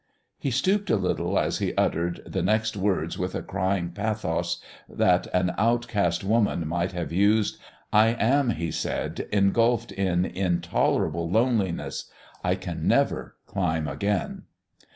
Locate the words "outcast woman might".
5.59-6.91